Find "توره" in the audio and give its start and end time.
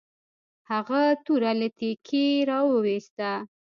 1.25-1.51